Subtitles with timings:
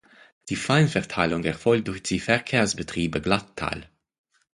[0.49, 3.87] Die Feinverteilung erfolgt durch die Verkehrsbetriebe Glattal.